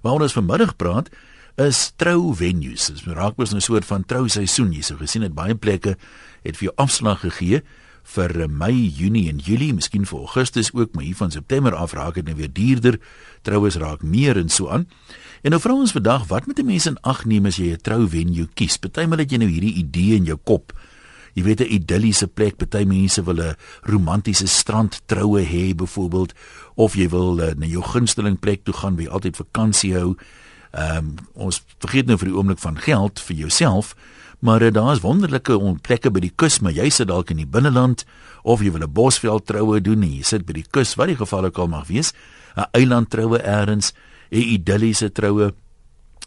[0.00, 1.10] Waaroor ons vanmiddag praat
[1.60, 2.86] is trou venues.
[2.88, 4.72] Dit raak mos 'n soort van trouseisoen.
[4.72, 5.96] Jy sou gesien het baie plekke
[6.42, 7.62] het vir jou afslag gegee
[8.02, 12.14] vir Mei, Junie en Julie, miskien vir Augustus ook, maar hier van September af raak
[12.14, 12.98] dit nou weer duurder.
[13.42, 14.88] Troues raak meer en so aan.
[15.42, 17.80] En nou vra ons vandag, wat moet 'n mens in ag neem as jy 'n
[17.80, 18.76] trou venue kies?
[18.76, 20.72] Partymal het jy nou hierdie idee in jou kop.
[21.34, 26.32] Jy weet 'n idilliese plek, party mense wil 'n romantiese strandtroue hê byvoorbeeld
[26.74, 30.16] of jy wil uh, na jou gunsteling plek toe gaan waar jy altyd vakansie hou.
[30.72, 33.96] Ehm um, ons vergeet nou vir die oomblik van geld vir jouself,
[34.40, 37.46] maar uh, daar is wonderlike plekke by die kus, maar jy sit dalk in die
[37.46, 38.04] binneland
[38.42, 41.16] of jy wil 'n bosveld troue doen en jy sit by die kus, wat die
[41.16, 42.12] geval ook al mag wees,
[42.56, 43.92] 'n eiland troue elders,
[44.30, 45.54] 'n idilliese troue.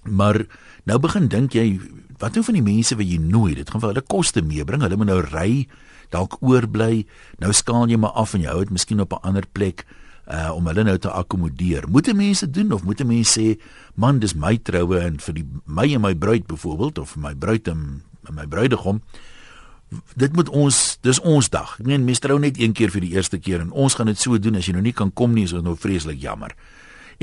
[0.03, 0.45] Maar
[0.85, 1.79] nou begin dink jy,
[2.19, 3.55] wat nou van die mense wat jy nooi?
[3.55, 4.81] Dit gaan vir hulle koste meebring.
[4.85, 5.67] Hulle moet nou ry,
[6.13, 7.05] dalk oorbly.
[7.41, 9.85] Nou skaal jy maar af en jy hou dit miskien op 'n ander plek
[10.27, 11.89] uh om hulle nou te akkommodeer.
[11.89, 13.59] Moet mense doen of moet mense sê
[13.95, 17.67] man dis my troue en vir die my en my bruid byvoorbeeld of my bruid
[17.67, 19.01] en my bruidegom
[20.15, 21.75] dit moet ons dis ons dag.
[21.79, 24.19] Ek meen mense trou net een keer vir die eerste keer en ons gaan dit
[24.19, 26.55] so doen as jy nou nie kan kom nie is dit nou vreeslik jammer.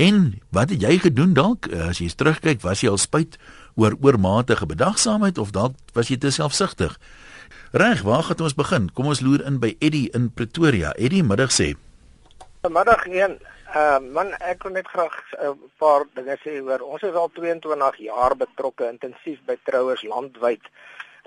[0.01, 3.37] En wat het jy gedoen dalk uh, as jy terugkyk was jy al spyt
[3.75, 6.97] oor oormatige bedagsaamheid of dalk was jy te selfsugtig?
[7.71, 8.89] Reg, waar gaan ons begin?
[8.93, 10.91] Kom ons loer in by Eddie in Pretoria.
[10.97, 11.73] Eddie middag sê
[12.67, 13.39] Middag een.
[13.71, 17.31] Uh man, ek wil net graag 'n uh, paar dinge sê oor ons is al
[17.31, 20.61] 22 jaar betrokke intensief by trouers landwyd.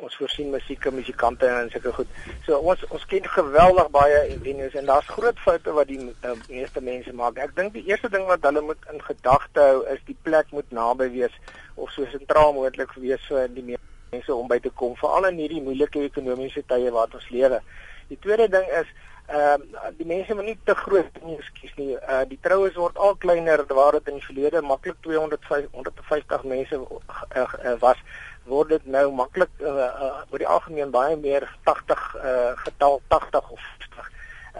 [0.02, 2.14] Ons voorsien musiek en musikante en sulke goed.
[2.46, 6.82] So ons ons ken geweldig baie venues en daar's groot foute wat die uh, meeste
[6.82, 7.38] mense maak.
[7.38, 10.74] Ek dink die eerste ding wat hulle moet in gedagte hou is die plek moet
[10.74, 11.38] naby wees
[11.76, 15.62] of so sentraal moontlik wees vir die mense om by te kom, veral in hierdie
[15.62, 17.62] moeilike ekonomiese tye wat ons lewe.
[18.10, 18.90] Die tweede ding is
[19.24, 21.94] ehm uh, die mense moet nie te groot nie, ekskuus nie.
[21.96, 26.82] Uh die troues word al kleiner waar dit in die verlede maklik 250 150 mense
[26.82, 28.02] uh, uh, was
[28.44, 33.50] word dit nou maklik uh, uh, oor die algemeen baie meer 80 uh getal 80
[33.50, 34.10] of 50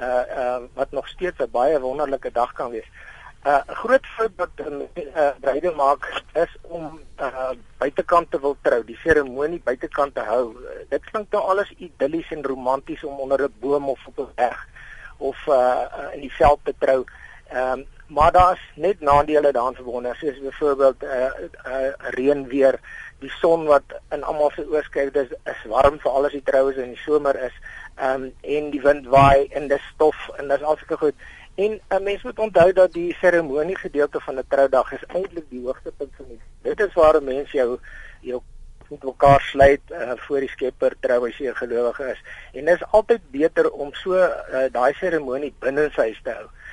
[0.01, 2.89] uh uh wat nog steeds 'n baie wonderlike dag kan wees.
[3.45, 8.57] Uh 'n groot fout wat 'n uh, bruide maak is om uh buitekant te wil
[8.63, 10.57] trou, die seremonie buitekant te hou.
[10.57, 14.33] Uh, dit klink nou alles idillies en romanties om onder 'n boom of op 'n
[14.35, 14.69] berg
[15.19, 17.05] of uh in die veld te trou.
[17.49, 21.11] Ehm um, maar daar's net nadele daaraan verbonde, soos byvoorbeeld uh,
[21.67, 22.81] uh reën weer,
[23.21, 26.79] die son wat in almal se oë skyn, dis is warm vir alles die troues
[26.81, 27.57] in die somer is.
[27.97, 31.29] Ehm um, en die wind waai en dis stof en dis alsulke goed.
[31.55, 35.47] En 'n uh, mens moet onthou dat die seremonie gedeelte van 'n troudag is eintlik
[35.51, 36.41] die hoogtepunt van die.
[36.63, 37.79] Dit is waar 'n mens jou
[38.21, 38.43] jou
[38.91, 42.21] met mekaar sluit uh, voor die Skepper trou as jy 'n gelowige is.
[42.53, 46.45] En dit is altyd beter om so uh, daai seremonie binne sy huis te hou.
[46.45, 46.64] Uh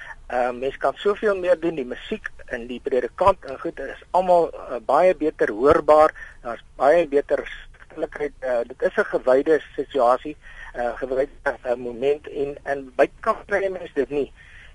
[0.52, 4.80] mens kan soveel meer doen die musiek in die predikant en goed is almal uh,
[4.86, 6.14] baie beter hoorbaar.
[6.44, 8.34] Daar's baie beter stilheid.
[8.40, 10.36] Uh, dit is 'n gewyde situasie,
[10.76, 11.30] 'n uh, gewyde
[11.66, 14.32] uh, moment en en bykans kry mense dit nie.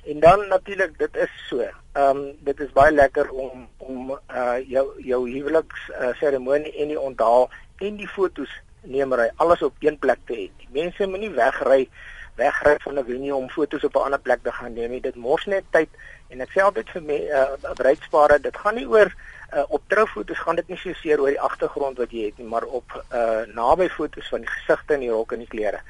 [0.06, 1.60] En dan natuurlik dit is so.
[1.60, 6.88] Ehm um, dit is baie lekker om om uh jou jou huweliks uh, seremonie en
[6.88, 8.52] die onthaal en die fotos
[8.82, 10.46] neemery alles op een plek te hê.
[10.56, 11.88] Die mense moenie wegry
[12.36, 15.00] wegry van 'n venue om fotos op 'n ander plek te gaan neem nie.
[15.00, 15.88] Dit mors net tyd
[16.28, 19.12] en ek sê altyd vir my uh bruidspare, dit gaan nie oor
[19.54, 22.46] uh op troufoto's gaan dit nie so seer oor die agtergrond wat jy het nie,
[22.46, 25.80] maar op uh naby fotos van die gesigte en die rok en die klere.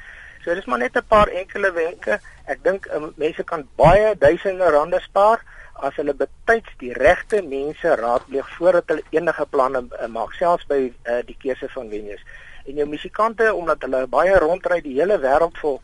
[0.46, 2.20] So dis maar net 'n paar enkele wenke.
[2.44, 5.40] Ek dink um, mense kan baie duisende rande spaar
[5.82, 10.78] as hulle betyds die regte mense raadpleeg voordat hulle enige planne uh, maak, selfs by
[10.86, 12.22] uh, die keuse van venues.
[12.66, 15.80] En jou musikante omdat hulle baie rondry die hele wêreld vol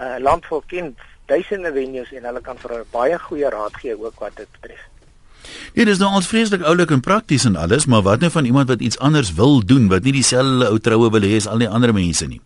[0.00, 0.94] uh, land vol ken
[1.26, 4.82] duisende venues en hulle kan vir hulle baie goeie raad gee ook wat dit betref.
[5.74, 8.44] Ja, dit is nou ons vreeslik oulik en prakties en alles, maar wat nou van
[8.44, 11.62] iemand wat iets anders wil doen wat nie dieselfde ou troue wil hê as al
[11.62, 12.40] die ander mense nie?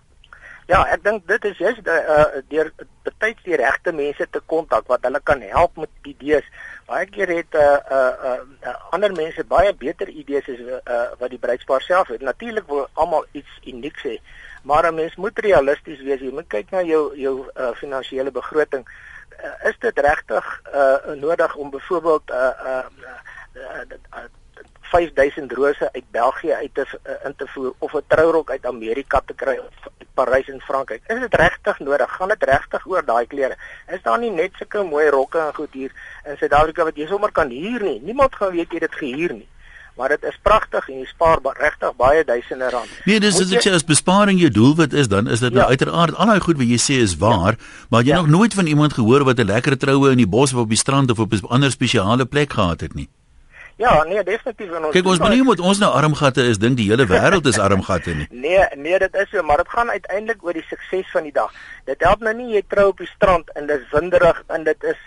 [0.70, 2.68] Ja, ek dink dit is juist uh, deur
[3.06, 6.46] betyds die regte mense te kontak wat hulle kan help met idees.
[6.86, 8.36] Baie keer het uh, uh,
[8.68, 12.22] uh, ander mense baie beter idees as uh, wat die bruidspaar self het.
[12.22, 14.16] Natuurlik wil almal iets unieks hê,
[14.62, 16.20] maar 'n mens moet realisties wees.
[16.20, 18.88] Jy moet kyk na jou jou uh, finansiële begroting.
[19.44, 22.84] Uh, is dit regtig uh, nodig om byvoorbeeld 'n uh, uh,
[23.54, 23.82] uh,
[24.14, 24.28] uh,
[24.90, 29.22] 5000 rose uit België uit te uh, in te voer of 'n trourok uit Amerika
[29.24, 31.02] te kry of Parys en Frankryk.
[31.06, 32.10] Is dit regtig nodig?
[32.16, 33.56] Gaan dit regtig oor daai klere?
[33.86, 35.92] Is daar nie net sulke mooi rokke en goed hier
[36.24, 38.00] in Suid-Afrika wat jy sommer kan huur nie?
[38.00, 39.48] Niemand gaan weet jy dit gehuur nie.
[40.00, 42.92] Maar dit is pragtig en jy spaar regtig baie duisende rand.
[43.04, 45.66] Nee, dis as ek sê as besparing jou doelwit is, dan is dit nou ja.
[45.66, 47.88] nou uiteraard al daai goed wat jy sê is waar, ja.
[47.92, 48.22] maar jy ja.
[48.22, 50.80] nog nooit van iemand gehoor wat 'n lekker troue in die bos of op die
[50.80, 53.10] strand of op 'n ander spesiale plek gehad het nie.
[53.76, 56.88] Ja, nee, definitief en ons Kyk, ons moenie moet ons nou armgatte is dink die
[56.90, 58.26] hele wêreld is armgatte nie.
[58.46, 61.52] nee, nee, dit is so, maar dit gaan uiteindelik oor die sukses van die dag.
[61.84, 64.84] Dit help nou nie jy trou op die strand en dit is winderig en dit
[64.84, 65.00] is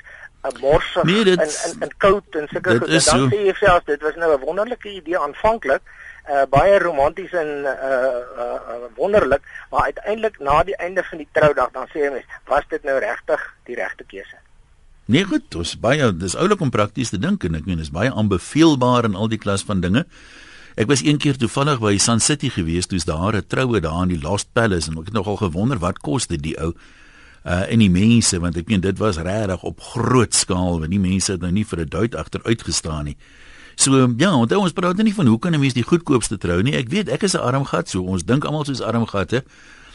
[0.59, 2.89] morsig nee, en en en koud en sulke goed.
[2.89, 3.27] Dan so.
[3.31, 5.81] sê jy self dit was nou 'n wonderlike idee aanvanklik.
[6.23, 9.41] Uh, baie romanties en uh, uh, uh, wonderlik,
[9.71, 12.99] maar uiteindelik na die einde van die troudag dan sê jy mens, was dit nou
[12.99, 14.39] regtig die regte keuse?
[15.05, 17.91] Nee goed, dit is baie dis oulik om prakties te dink en ek meen dis
[17.91, 20.05] baie aanbeveelbaar in al die klas van dinge.
[20.79, 24.15] Ek was een keer toevallig by Sun City gewees, toe's daar 'n troue daar in
[24.15, 26.73] die Lost Palace en ek het nogal gewonder wat kos dit die ou
[27.45, 30.99] uh en die mense want ek meen dit was regtig op groot skaal want die
[30.99, 33.17] mense het nou nie vir 'n duit agteruit gestaan nie.
[33.75, 36.73] So ja, onthou ons praat nie van hoe kan 'n mens die goedkoopste trou nie.
[36.73, 39.43] Ek weet ek is 'n arm gat, so ons dink almal soos arm gatte.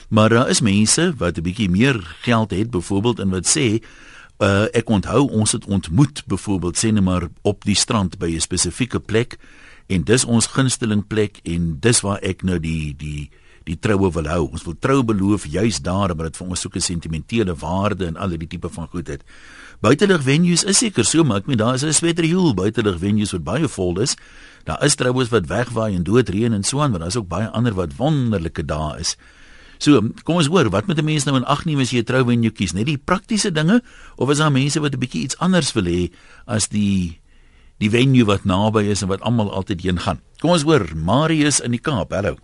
[0.08, 3.80] Maar daar is mense wat 'n bietjie meer geld het byvoorbeeld en wat sê
[4.38, 8.40] Uh ek onthou ons het ontmoet byvoorbeeld sê net maar op die strand by 'n
[8.40, 9.38] spesifieke plek
[9.86, 13.30] en dis ons gunsteling plek en dis waar ek nou die die
[13.68, 14.42] die troue wil hou.
[14.52, 18.34] Ons wil trou beloof juis daar, maar dit vir ons soeke sentimentele waarde en al
[18.36, 19.24] die tipe van goed het.
[19.84, 23.44] Buitelug venues is seker so, maar ek meen daar is 'n sweterjoel buitelug venues wat
[23.44, 24.16] baie vol is.
[24.64, 27.74] Daar is troues wat wegwaai en doodreën en so aan, maar daar's ook baie ander
[27.74, 29.16] wat wonderlike dae is.
[29.78, 32.04] So, kom ons hoor, wat moet 'n mens nou in ag neem as jy 'n
[32.04, 32.72] trouwenue kies?
[32.72, 33.82] Net die praktiese dinge
[34.16, 36.10] of is daar mense wat 'n bietjie iets anders wil hê
[36.46, 37.20] as die
[37.78, 40.20] die venue wat naby is en wat almal altyd heen gaan?
[40.40, 42.10] Kom ons hoor, Marius in die Kaap.
[42.10, 42.36] Hallo.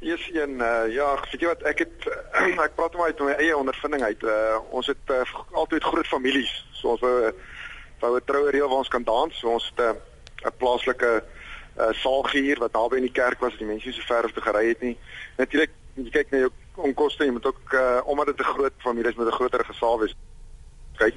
[0.00, 2.08] Eers een uh, ja, weet jy wat ek het
[2.66, 4.22] ek praat maar uit my eie ondervinding uit.
[4.22, 5.22] Uh, ons het uh,
[5.52, 6.52] altyd groot families.
[6.72, 7.32] So ons wou
[8.00, 9.38] wou 'n troue reël waar ons kan dans.
[9.38, 9.96] So ons het 'n
[10.44, 11.24] uh, plaaslike
[11.78, 13.56] uh, saal gehuur wat naby in die kerk was.
[13.56, 14.98] Die mense so ver of te gery het nie.
[15.36, 19.10] Natuurlik jy kyk na jou onkoste, jy moet ook uh, omdat dit 'n groot familie
[19.10, 20.16] is met 'n groter gesaal wees.
[20.96, 21.14] Kyk.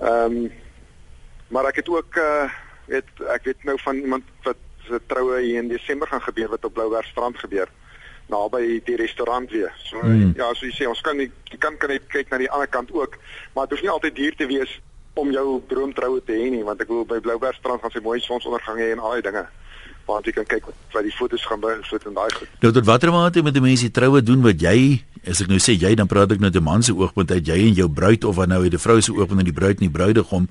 [0.00, 0.52] Ehm um,
[1.48, 2.50] maar ek het ook uh
[2.86, 4.56] weet ek weet nou van iemand wat
[4.86, 7.70] se troue hier in Desember gaan gebeur wat op Blouberg strand gebeur
[8.32, 9.72] naby die restaurant weer.
[9.84, 10.32] So hmm.
[10.36, 12.92] ja, so jy sê ons kan nie kan kan net kyk na die ander kant
[12.94, 13.18] ook,
[13.54, 14.78] maar dit hoef nie altyd duur te wees
[15.20, 18.20] om jou droomtroue te hê nie, want ek wil by Blouberg strand gaan sy mooi
[18.24, 19.44] sonsondergang hê en al die dinge
[20.08, 22.54] want jy kan kyk wat die fotos gaan beïnvloed en daai goed.
[22.64, 25.76] Nou tot watter mate met die mense troue doen wat jy, as ek nou sê
[25.78, 28.38] jy dan praat ek nou te man se oogpunt uit jy en jou bruid of
[28.40, 30.48] wat nou uit die vrou se oogpunt en die bruid en die bruidegom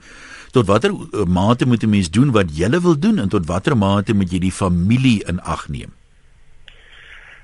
[0.51, 3.77] tot watter eh, mate moet 'n mens doen wat jy wil doen en tot watter
[3.77, 5.93] mate moet jy die familie in ag neem?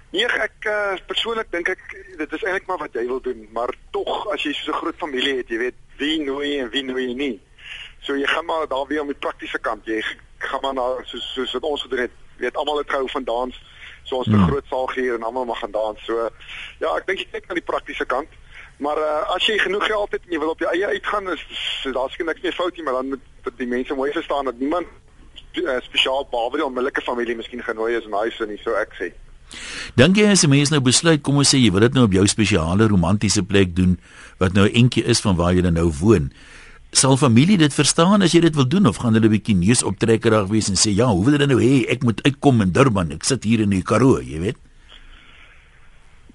[0.09, 1.81] Nee, ek uh, persoonlik dink ek
[2.17, 4.95] dit is eintlik maar wat jy wil doen, maar tog as jy so 'n groot
[4.97, 7.39] familie het, jy weet wie nooi en wie nooi nie.
[7.99, 9.85] So jy gaan maar daar weer om die praktiese kant.
[9.85, 10.01] Jy
[10.37, 12.11] gaan maar na soos soos wat ons gedoen het.
[12.37, 13.55] Jy weet almal het gehou van dans.
[14.03, 14.49] So ons het 'n hmm.
[14.49, 16.05] groot saal gehad en almal mag gaan dans.
[16.05, 16.29] So
[16.79, 18.29] ja, ek dink jy kyk na die praktiese kant.
[18.77, 21.43] Maar uh, as jy genoeg geld het en jy wil op jou eie uitgaan, is
[21.93, 24.85] daar seker niks meer fout nie, maar dan moet die mense mooi verstaan dat niemand
[25.57, 29.09] uh, spesiaal behalwe die onmiddellike familie miskien genooi is in huis en so ek sê.
[29.97, 32.13] Dink jy as 'n mens nou besluit kom ons sê jy wil dit nou op
[32.13, 33.97] jou spesiale romantiese plek doen
[34.37, 36.31] wat nou eentjie is van waar jy nou woon
[36.91, 39.83] sal familie dit verstaan as jy dit wil doen of gaan hulle 'n bietjie neus
[39.83, 43.11] optrekkerig wees en sê ja, hoe wil hulle nou hê ek moet uitkom in Durban?
[43.11, 44.57] Ek sit hier in die Karoo, jy weet.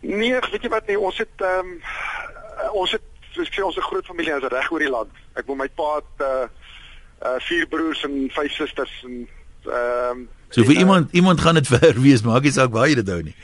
[0.00, 1.81] Nee, weet jy wat nee, ons het ehm um,
[2.73, 5.11] ons het soos ek sê ons 'n groot familie is reg oor die land.
[5.35, 6.47] Ek wil my pa het uh,
[7.26, 9.29] uh vier broers en vyf susters en
[9.67, 12.88] ehm um, So vir en, iemand iemand gaan dit ver wees, maak nie saak waar
[12.88, 13.35] jy dit hou nie.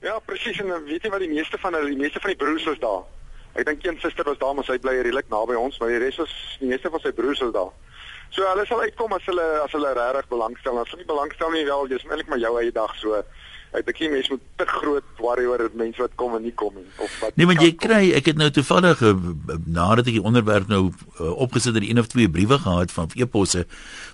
[0.00, 2.64] Ja, presies en weet jy wat die meeste van hulle, die meeste van die broers
[2.64, 3.04] was daar.
[3.58, 6.20] Ek dink een suster was daar, maar sy bly redelik naby ons, maar die res
[6.20, 7.72] was die meeste van sy broers was daar.
[8.30, 10.78] So hulle sal uitkom as hulle as hulle regtig belangstel.
[10.78, 13.22] As hulle nie belangstel nie, wel, dis eintlik maar jou eie dag so.
[13.70, 16.54] Ek dink nie mense moet te groot worry oor dit mense wat kom en nie
[16.58, 19.28] kom nie of wat Nee, want jy kry, ek het nou toevallig eh,
[19.62, 23.62] nadat ek die onderwerp nou uh, opgesit het, een of twee briewe gehad van e-posse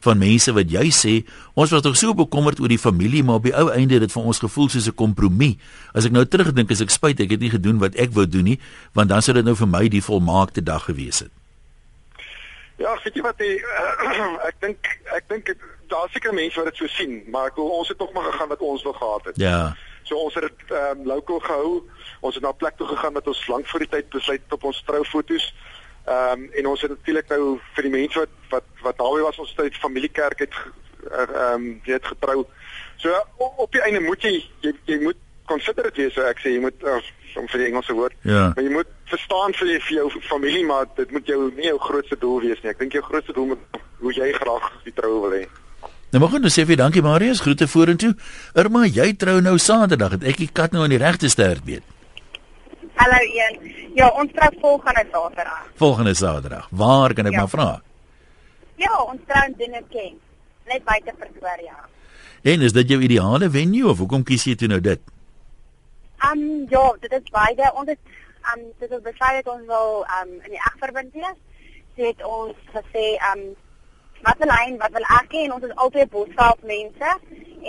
[0.05, 1.15] van mense wat jy sê,
[1.57, 4.13] ons was tog so bekommerd oor die familie, maar op die ou einde het dit
[4.13, 5.57] vir ons gevoel soos 'n kompromie.
[5.97, 8.45] As ek nou terugdink, is ek spyt ek het nie gedoen wat ek wou doen
[8.45, 8.61] nie,
[8.93, 11.33] want dan sou dit nou vir my die volmaakte dag gewees het.
[12.77, 15.53] Ja, weet jy wat jy uh, ek dink ek dink
[15.89, 18.51] daar seker mense wat dit so sien, maar ek wil ons het tog maar gegaan
[18.53, 19.39] wat ons wil gehad het.
[19.41, 19.61] Ja.
[20.07, 21.71] So ons het dit ehm um, lokaal gehou.
[22.21, 24.65] Ons het na 'n plek toe gegaan wat ons lank voor die tyd besluit op
[24.65, 25.55] ons troufoto's.
[26.07, 29.39] Ehm um, en ons het natuurlik nou vir die mense wat wat wat naby was
[29.39, 30.55] ons tyd familiekerk het
[31.11, 32.47] ehm um, weet getrou.
[32.97, 35.17] So op die einde moet jy jy, jy moet
[35.47, 37.01] considerate wees, so ek sê jy moet uh,
[37.37, 38.15] om vir die Engelse woord.
[38.23, 38.53] Ja.
[38.55, 41.79] Maar jy moet verstaan vir jy, vir jou familie maar dit moet jou nie jou
[41.83, 42.73] grootste doel wees nie.
[42.73, 45.45] Ek dink jou grootste doel moet hoe jy graag die troue wil hê.
[46.13, 48.15] Nou maar goed, nou sê vir dankie Marius, groete vorentoe.
[48.55, 50.19] Irma, jy trou nou Saterdag.
[50.19, 51.85] Het ek die kat nou aan die regte stert weet.
[52.97, 53.59] Hallo een.
[53.97, 55.67] Ja, ons trou volgende Saterdag.
[55.81, 56.71] Volgende Saterdag.
[56.71, 57.45] Waar kan ek ja.
[57.45, 57.69] maar vra?
[58.77, 60.17] Ja, ons trou in Dinnerken.
[60.67, 61.77] net buite Pretoria.
[62.43, 65.01] En is dit jou ideale venue of hoekom kies jy toe nou dit?
[66.23, 67.71] Ehm um, ja, dit is beide.
[67.75, 68.16] Ons het
[68.53, 71.39] um, dit is besluit ons wil um, in die egverband wees.
[71.97, 73.45] Dit het ons gesê um,
[74.27, 77.11] wat 'n lyn wat wil ek en ons is altyd bosveld mense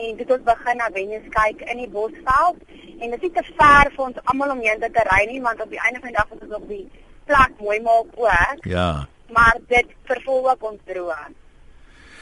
[0.03, 2.57] en dit ons begin na venues kyk in die bosveld
[2.99, 5.69] en dit is te ver vir ons almal om heen te ry nie want op
[5.69, 6.85] die einde van die dag is ons op die
[7.25, 8.65] plek mooi maak ook.
[8.65, 9.07] Ja.
[9.33, 11.35] Maar dit vervul ook ons droom.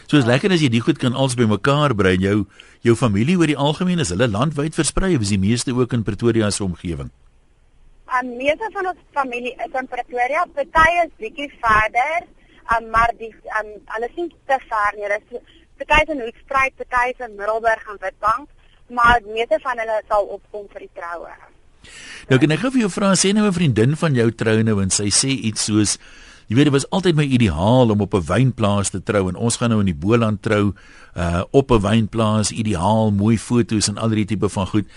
[0.05, 2.45] So is lekker as jy die goed kan als bymekaar bring jou
[2.85, 6.03] jou familie oor die algemeen is hulle landwyd versprei of is die meeste ook in
[6.03, 7.09] Pretoria se omgewing?
[8.15, 12.27] Aan meeste van ons familie is in Pretoria, party is bietjie verder,
[12.75, 15.07] um, maar die um, hulle sien te ver nie.
[15.07, 15.41] Hulle is
[15.81, 18.47] party is in Hoedspruit, party is in Middelburg en Witbank,
[18.99, 21.33] maar meeste van hulle sal opkom vir die troue.
[22.29, 24.81] Nou kan ek gou vir jou vra sê nou 'n vriendin van jou trou nou
[24.81, 25.97] en sy sê iets soos
[26.47, 29.57] jy weet dit was altyd my ideaal om op 'n wynplaas te trou en ons
[29.57, 30.73] gaan nou in die Boland trou
[31.15, 34.87] uh op 'n wynplaas ideaal mooi foto's en al die tipe van goed.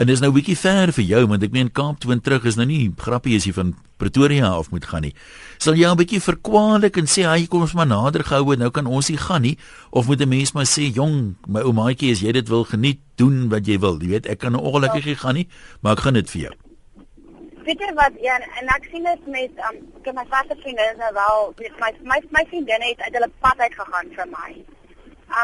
[0.00, 2.56] En dis nou bietjie ver vir jou want ek meen Kaap toe en terug is
[2.56, 5.12] nou nie grappie as jy van Pretoria af moet gaan nie.
[5.60, 8.86] Sal jy 'n bietjie verkwalik en sê hy kom ons maar nader gehou nou kan
[8.86, 9.58] ons nie gaan nie
[9.92, 13.50] of moet 'n mens maar sê jong my oumaatjie as jy dit wil geniet doen
[13.50, 14.00] wat jy wil.
[14.00, 15.48] Jy weet ek kan ongelukkig nie gaan nie,
[15.82, 16.54] maar ek gaan dit vir jou.
[17.64, 21.12] Pieter wat ja en ek sien dit met um, ek my vaste vriende is nou
[21.12, 24.50] wel weet my my my vriendinne het uit hulle pad uit gegaan vir my.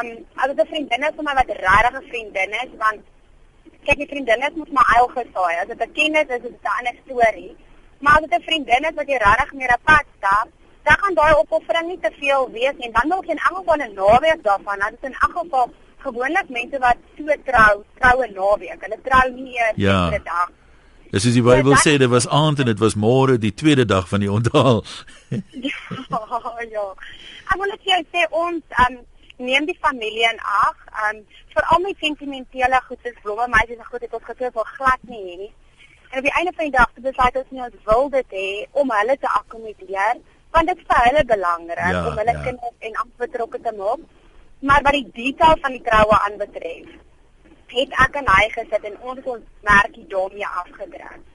[0.01, 3.05] Um as 'n vriendinne vir my wat regtig 'n vriendin is want
[3.87, 5.55] kyk die vriendinne moet maar eil gesaai.
[5.61, 7.55] As dit 'n kennis is, is dit 'n ander storie.
[8.03, 10.47] Maar as dit 'n vriendin is wat jy regtig meer op pad stap,
[10.87, 13.93] dan gaan daai opoffering nie te veel wees en dan wil in elk geval 'n
[13.93, 14.79] naweek daarvan.
[14.79, 15.67] Dit is in elk geval
[15.97, 18.79] gewoonlik mense wat so trou, troue naweek.
[18.85, 20.09] Hulle trou nie eers ja.
[20.09, 20.49] vir 'n dag.
[21.11, 23.85] Dis is die Bybel so, sê dit was aand en dit was môre die tweede
[23.85, 24.83] dag van die onthaal.
[25.69, 25.79] ja,
[26.71, 26.87] ja.
[27.47, 28.97] Ek wil net sê ons um,
[29.37, 30.77] neem die familie in ag.
[31.07, 35.09] Um veral met sentimentele goed soos blomme, meisies en goed het ons gesê vir glad
[35.11, 35.53] nie hê nie.
[36.11, 38.49] En op die einde van die dag besluit ons nie ons wil dit hê
[38.81, 40.21] om hulle te akkommodeer
[40.55, 42.43] want dit is vir hulle belangrik ja, om hulle ja.
[42.45, 44.05] kinders en amper betrokke te maak.
[44.67, 46.93] Maar wat die detail van die troue aanbetref,
[47.73, 51.25] het ek en hy gesit en ons ons merkie daarmee afgedruk.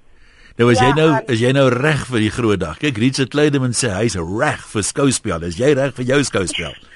[0.59, 2.81] Nou as ja, jy nou is jy nou reg vir die groot dag.
[2.81, 5.47] Kyk Richard Kleideman sê hy's reg vir skouspel.
[5.49, 6.75] Is jy reg vir jou skouspel?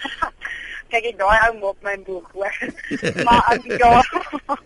[0.93, 2.57] kyk ek daai ou mop my boek hoor.
[3.26, 3.93] maar as ja.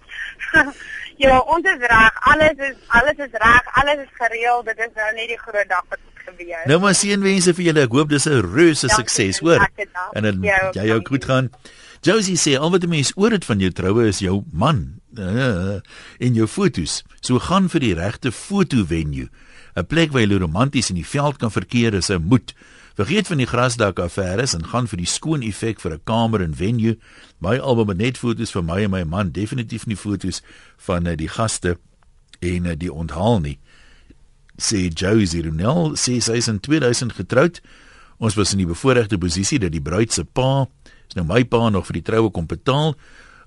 [1.24, 2.22] ja, ons is reg.
[2.32, 3.74] Alles is alles is reg.
[3.82, 4.62] Alles is gereël.
[4.68, 6.64] Dit is nou net die groot dag wat gebeur.
[6.70, 7.84] Nou maar seënwense vir julle.
[7.88, 9.68] Ek hoop dis 'n reuse sukses, hoor.
[10.12, 10.42] En dan
[10.74, 11.52] jy ook goed gaan.
[12.00, 15.80] Josie sê al wat 'n mens oor dit van jou troue is jou man uh,
[16.18, 17.02] en jou fotos.
[17.20, 19.28] So gaan vir die regte foto venue.
[19.76, 22.54] 'n Plek waar jy romanties in die veld kan verkeer is 'n moed.
[22.94, 26.54] Vergeet van die grasdak affæres en gaan vir die skoon effek vir 'n kamer en
[26.54, 26.96] venue.
[27.38, 30.42] My album met net foto's vir my en my man, definitief nie foto's
[30.76, 31.78] van uh, die gaste
[32.40, 33.58] en uh, die onthaal nie.
[34.58, 37.60] Sê Josie Ronel, sê sy is in 2000 getroud.
[38.18, 40.66] Ons was in die bevoordeelde posisie dat die bruid se pa,
[41.08, 42.96] is nou my pa nog vir die troue kom betaal.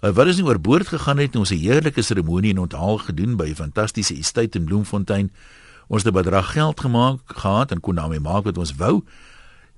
[0.01, 3.49] Uh, wat is nie oorboord gegaan het ons 'n heerlike seremonie en onthaal gedoen by
[3.49, 5.31] 'n fantastiese estate in Bloemfontein.
[5.87, 9.03] Ons het 'n bedrag geld gemaak gehad en kon daarmee maak wat ons wou.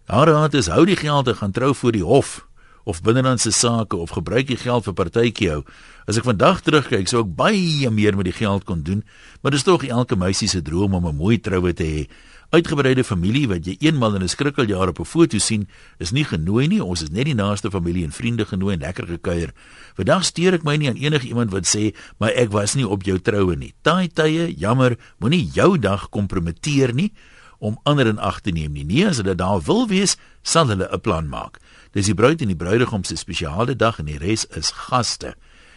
[0.06, 2.44] Haar raad is hou die geld en gaan trou voor die hof
[2.86, 5.64] of binnelandse sake of gebruik die geld vir partytjie hou.
[6.06, 9.02] As ek vandag terugkyk, sou ek baie meer met die geld kon doen,
[9.42, 12.06] maar dit is tog elke meisie se droom om 'n mooi troue te hê.
[12.54, 16.68] Uitgebreide familie wat jy eenmal in 'n skrikkeljaar op 'n foto sien, is nie genooi
[16.68, 16.84] nie.
[16.84, 19.54] Ons is net die naaste familie en vriende genooi en lekker gekuier.
[19.96, 23.04] Vandag steur ek my nie aan enige iemand wat sê, "Maar ek was nie op
[23.04, 27.12] jou troue nie." Daai tye, jammer, moenie jou dag kompromiteer nie
[27.60, 28.84] om ander in ag te neem nie.
[28.84, 31.60] Nee, as hulle daar wil wees, sal hulle 'n plan maak.
[31.92, 35.36] Dis die bruid en die bruidegom se spesiale dag en die res is gaste.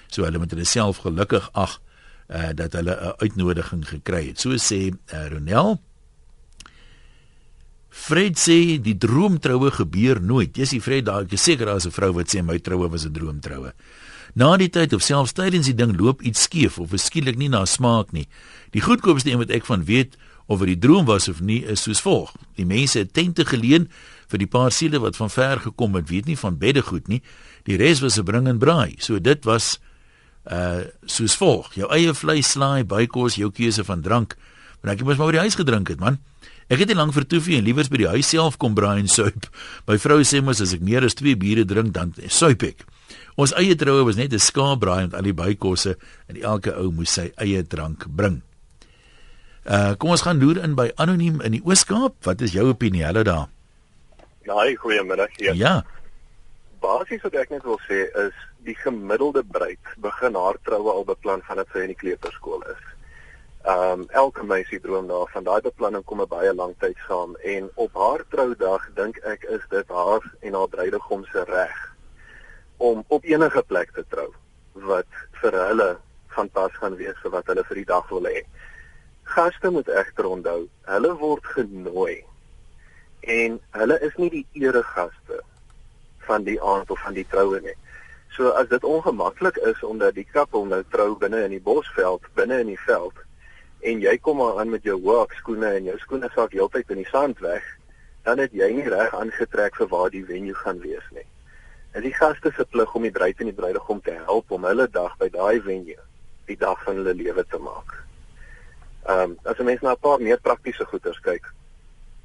[0.09, 1.81] So hulle moet hulle self gelukkig ag
[2.29, 4.41] uh, dat hulle 'n uitnodiging gekry het.
[4.41, 5.81] So sê uh, Ronel.
[7.89, 10.57] Fred sê die droomtroue gebeur nooit.
[10.57, 13.13] Jy sê Fred, daar is seker daar's 'n vrou wat sê my troue was 'n
[13.13, 13.73] droomtroue.
[14.35, 17.65] Na die tyd of selfs tydens die ding loop iets skeef of skielik nie na
[17.65, 18.29] smaak nie.
[18.71, 20.17] Die goedkoopste een wat ek van weet
[20.49, 22.33] of dit die droom was of nie is soos volg.
[22.57, 23.89] Die mense het tente geleen
[24.29, 27.21] vir die paar siele wat van ver gekom het, weet nie van beddegoed nie.
[27.69, 28.97] Die res was 'n bring en braai.
[28.99, 29.79] So dit was
[30.51, 31.75] uh soos volg.
[31.75, 34.37] Jou eie vleis slaai, bykos, jou keuse van drank.
[34.81, 36.19] Maar ek het mos maar by die huis gedrink het, man.
[36.69, 39.09] Ek het nie lank vertoef nie en liewers by die huis self kom braai en
[39.09, 39.49] suip.
[39.89, 42.85] My vrou sê mos as ek meer as 2 biere drink dan suip ek.
[43.37, 45.97] Ons eie troue was net 'n skaapbraai met al die bykosse
[46.29, 48.43] en elke ou moes sy eie drank bring.
[49.69, 52.15] Uh kom ons gaan loer in by anoniem in die Oos-Kaap.
[52.25, 53.49] Wat is jou opinie hulle daar?
[54.49, 55.55] Ja, goeiemiddag hier.
[55.55, 55.85] Ja.
[56.81, 61.43] basies wat ek net wil sê is die gemiddelde bruid begin haar troue al beplan
[61.49, 62.85] vandat sy in die kleuterskool is.
[63.69, 65.47] Ehm um, elke meisie droom daarvan.
[65.49, 69.65] Daai beplanning kom 'n baie lang tyd saam en op haar troudag dink ek is
[69.71, 71.79] dit haar en haar bruidegom se reg
[72.79, 74.31] om op enige plek te trou
[74.75, 75.11] wat
[75.43, 75.91] vir hulle
[76.37, 78.45] van pas gaan wees vir wat hulle vir die dag wil hê.
[79.29, 82.25] Gaste moet egter onthou, hulle word genooi
[83.21, 85.43] en hulle is nie die eregaste
[86.29, 87.75] van die aand of van die troue nie.
[88.37, 92.63] So as dit ongemaklik is omdat die kappel nou trou binne in die bosveld, binne
[92.65, 93.21] in die veld
[93.85, 97.03] en jy kom maar aan met jou hoek skoene en jou skoene saak heeltyd in
[97.05, 97.67] die sand weg,
[98.25, 101.29] dan het jy nie reg aangetrek vir waar die venue gaan wees nie.
[101.93, 104.89] En die gaste se plig om die bruid en die bruidegom te help om hulle
[104.89, 106.01] dag by daai venue
[106.49, 107.99] die dag van hulle lewe te maak.
[109.09, 111.45] Ehm um, as 'n mens na 'n paar meer praktiese goeders kyk,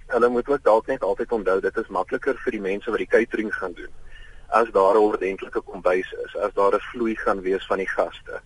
[0.08, 3.14] hulle moet ook dalk net altyd onthou dit is makliker vir die mense wat die
[3.18, 3.94] catering gaan doen
[4.54, 8.42] as daar 'n ordentlike kombuis is, as daar 'n vloei gaan wees van die gaste.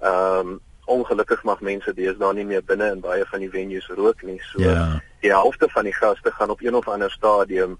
[0.00, 4.22] Ehm um, ongelukkig mag mense deesdae nie meer binne in baie van die venues rook
[4.22, 4.40] nie.
[4.42, 5.02] So ja.
[5.20, 7.78] die helfte van die gaste gaan op een of ander stadium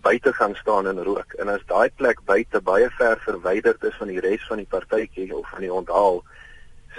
[0.00, 1.32] buite gaan staan en rook.
[1.32, 5.36] En as daai plek buite baie ver verwyderd is van die res van die partytjie
[5.36, 6.24] of van die onthaal,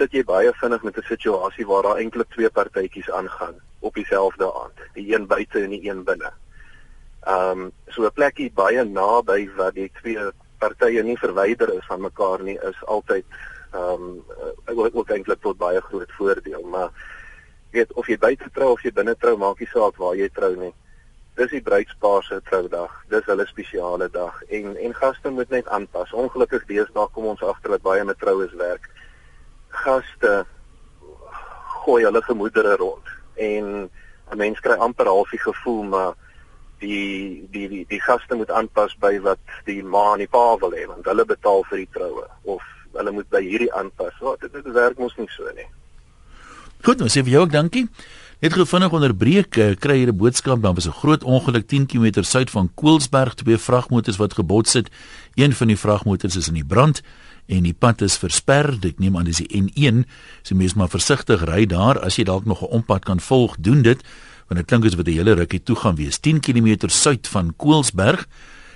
[0.00, 4.48] sit jy baie vinnig met 'n situasie waar daar eintlik twee partytjies aangaan op dieselfde
[4.62, 6.32] aand, die een buite en die een binne.
[7.20, 12.00] Ehm um, so 'n plekkie baie naby waar die twee partye nie verwyder is van
[12.00, 13.24] mekaar nie is altyd
[13.72, 14.24] ehm um,
[14.64, 16.90] ek wil ook eintlik tot baie groot voordeel, maar
[17.70, 20.56] weet of jy buite trou of jy binne trou, maak nie saak waar jy trou
[20.56, 20.74] nie.
[21.34, 23.04] Dis die bruidspaar se troudag.
[23.08, 26.12] Dis hulle spesiale dag en en gaste moet net aanpas.
[26.12, 28.88] Ongelukkig deesdae kom ons agter dat baie met troues werk
[29.70, 30.44] gaste
[31.84, 33.90] gooi hulle gemoedere rond en
[34.30, 36.14] 'n mens kry amper half die gevoel maar
[36.78, 40.72] die die die die gaste moet aanpas by wat die ma en die pa wil
[40.72, 42.62] hê want hulle betaal vir die troue of
[42.96, 44.16] hulle moet by hierdie aanpas.
[44.22, 45.68] Wat dit, dit werk mos nie so nie.
[46.86, 47.86] Goed, nou sê vir jou ook dankie.
[48.40, 51.86] Net gou vinnig onderbreek, eh, kry hier 'n boodskap, daar was 'n groot ongeluk 10
[51.86, 54.88] km suid van Koelsberg, twee vragmotors wat gebots het.
[55.34, 57.02] Een van die vragmotors is in die brand
[57.50, 58.72] en die pad is versper.
[58.86, 60.04] Ek neem aan dis die N1.
[60.46, 63.82] So mens maar versigtig ry daar as jy dalk nog 'n ompad kan volg, doen
[63.82, 64.02] dit
[64.50, 66.18] want dit klink asof dit 'n hele rukkie toe gaan wees.
[66.18, 68.26] 10 km suid van Koelsberg.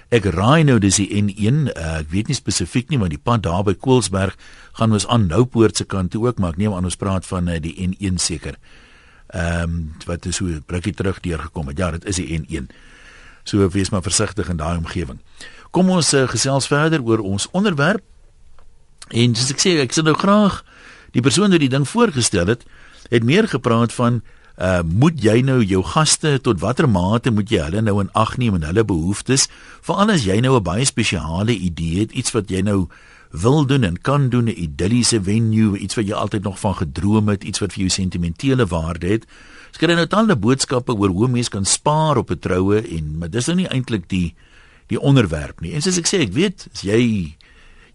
[0.09, 1.73] Ek raai nou dis die N1.
[1.75, 4.37] Uh, ek weet nie spesifiek nie want die pad daar by Koelsberg
[4.73, 7.49] gaan ons aan Noupoort se kant toe ook, maar ek neem aan ons praat van
[7.49, 8.55] uh, die N1 seker.
[9.29, 11.79] Ehm um, wat is so 'n bruggie terug deurgekom het.
[11.79, 12.67] Ja, dit is die N1.
[13.43, 15.19] So wees maar versigtig in daai omgewing.
[15.71, 18.03] Kom ons uh, gesels verder oor ons onderwerp
[19.11, 20.63] En soos ek sê, ek sou nou graag
[21.13, 22.65] die persoon wat die ding voorgestel het,
[23.11, 24.23] het meer gepraat van
[24.55, 28.37] uh moet jy nou jou gaste tot watter mate moet jy hulle nou in ag
[28.39, 29.49] neem en hulle behoeftes
[29.83, 32.87] veral as jy nou 'n baie spesiale idee het iets wat jy nou
[33.35, 37.29] wil doen en kan doen 'n idilliese venue iets wat jy altyd nog van gedroom
[37.29, 39.27] het iets wat vir jou sentimentele waarde het.
[39.73, 43.47] Skry nou talle boodskappe oor hoe mense kan spaar op 'n troue en maar dis
[43.47, 44.35] nou nie eintlik die
[44.87, 45.73] die onderwerp nie.
[45.73, 47.35] En soos ek sê ek weet as jy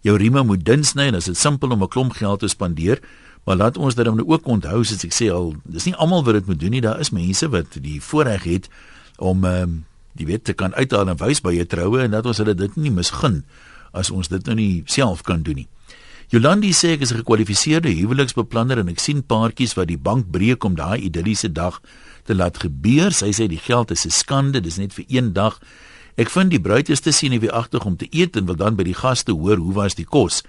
[0.00, 3.00] jou rieme moet dun sny en dit is simpel om 'n klomp geld te spandeer.
[3.44, 6.34] Maar laat ons dit nou ook onthou as ek sê al, dis nie almal wat
[6.34, 6.80] dit moet doen nie.
[6.80, 8.68] Daar is mense wat die voorreg het
[9.16, 12.26] om ehm um, die wet te kan uithaal en wys by 'n troue en dat
[12.26, 13.44] ons hulle dit nie misgun
[13.92, 15.68] as ons dit nou nie self kan doen nie.
[16.30, 20.64] Jolandi sê ek is 'n gekwalifiseerde huweliksbeplanner en ek sien paartjies wat die bank breek
[20.64, 21.80] om daai idilliese dag
[22.24, 23.12] te laat gebeur.
[23.12, 25.58] Sy sê die geld is 'n skande, dis net vir een dag.
[26.16, 28.76] Ek vind die bruid is te sien wie agtig om te eet en wil dan
[28.76, 30.42] by die gaste hoor hoe was die kos.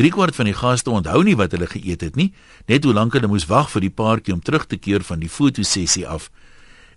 [0.00, 2.30] 3 kwart van die gaste onthou nie wat hulle geëet het nie,
[2.68, 5.28] net hoe lank hulle moes wag vir die paartjie om terug te keer van die
[5.28, 6.30] fotosessie af.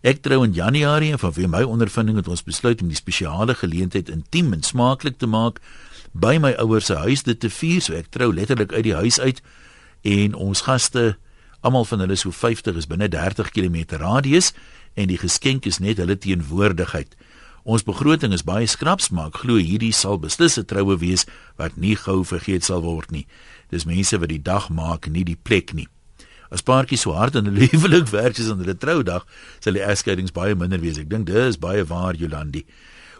[0.05, 4.09] Ek trou in Januarie en vanweë my ondervinding het ons besluit om die spesiale geleentheid
[4.13, 5.59] intiem en smaaklik te maak
[6.13, 9.19] by my ouers se huis dit te vier, so ek trou letterlik uit die huis
[9.19, 9.41] uit
[10.05, 11.15] en ons gaste,
[11.65, 14.53] almal van hulle so 50 is binne 30 km radius
[14.95, 17.17] en die geskenk is net hulle teenwoordigheid.
[17.65, 21.25] Ons begroting is baie skraps, maar ek glo hierdie sal beslis 'n troue wees
[21.57, 23.25] wat nie gou vergeet sal word nie.
[23.71, 25.87] Dis mense wat die dag maak, nie die plek nie.
[26.51, 29.25] As paartjies so hard in 'n lieflik werk is aan hulle troudag,
[29.59, 30.99] sal die egskeidings baie minder wees.
[30.99, 32.65] Ek dink dis baie waar Jolandi.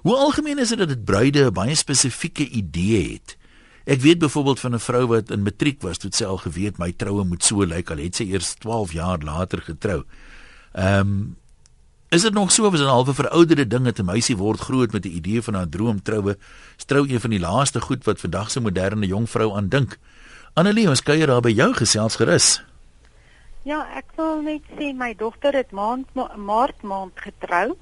[0.04, 3.38] Hoe algemeen is dit dat dit bruide 'n baie spesifieke idee het?
[3.86, 6.92] Ek weet byvoorbeeld van 'n vrou wat in matriek was, toe sy al geweet my
[6.92, 10.04] troue moet so lyk al het sy eers 12 jaar later getrou.
[10.74, 11.36] Ehm um,
[12.10, 14.60] Is dit nog so of is dit 'n halfe verouderde ding dat 'n meisie word
[14.60, 16.38] groot met 'n idee van haar droomtroue?
[16.76, 19.98] Strou een van die laaste goed wat vandag se moderne jong vrou aan dink.
[20.54, 22.64] Annelie, ons kuier daar by jou gesels gerus.
[23.64, 27.76] Ja, ek wil net sê my dogter het maand ma maart maand getrou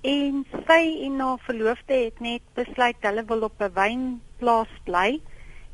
[0.00, 5.20] en sy en haar verloofde het net besluit hulle wil op 'n wynplaas bly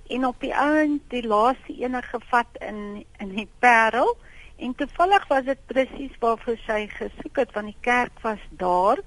[0.09, 4.17] en op die ouend die laaste ene gevat in in die Parel
[4.63, 9.01] en toevallig was dit presies waarvoor sy gesoek het want die kerk was daar.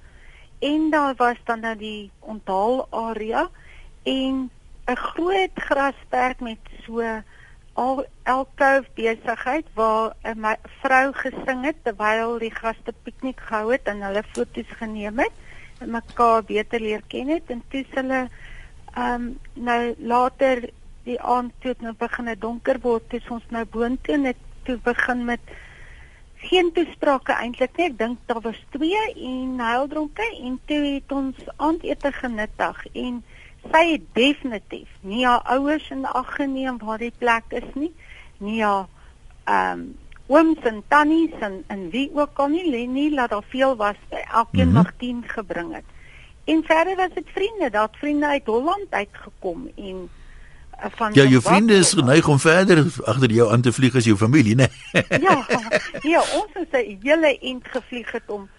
[0.60, 3.48] En daar was dan nou die onthaal area
[4.04, 4.50] en
[4.88, 7.02] 'n groot grasperk met so
[7.74, 10.46] al elke besigheid waar 'n
[10.82, 15.36] vrou gesing het terwyl die gaste piknik gehou het en hulle foto's geneem het
[15.80, 17.44] en mekaar beter leer ken het.
[17.48, 18.28] En toe hulle
[18.94, 20.70] ehm um, nou later
[21.04, 25.26] die aand toe het nou begin donker word toe ons nou boontoe net toe begin
[25.26, 25.56] met
[26.46, 31.48] geen toesprake eintlik nie ek dink daar was twee en huildronke en toe het ons
[31.56, 33.22] aandete genuttig en
[33.72, 37.94] sy het definitief nie haar ouers in ag geneem waar die plek is nie
[38.38, 38.90] nie haar
[39.46, 39.86] ehm um,
[40.28, 44.22] ooms en tannies en en wie ook al nie nie laat daar veel was by
[44.34, 44.84] elkeen mm -hmm.
[44.84, 45.90] mag 10 gebring het
[46.46, 50.10] en verder was dit vriende dat vriende uit Holland uitgekom en
[50.98, 54.18] van Ja jou vriende is geneig om verder agter jou aan te vlieg as jou
[54.18, 54.68] familie nê
[55.28, 55.38] Ja
[56.02, 58.50] ja ons het 'n hele ent gevlieg het om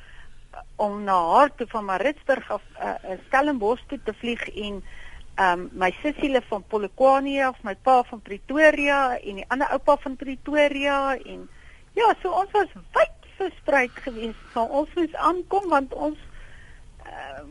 [0.76, 4.82] om na haar toe van Maritzburg af uh, Stellenbosch toe te vlieg en
[5.34, 9.96] ehm um, my sussiele van Polokwane of my pa van Pretoria en die ander oupa
[10.00, 11.48] van Pretoria en
[11.92, 14.40] ja, so ons was wyd versprei geweest.
[14.54, 16.20] So ons moes aankom want ons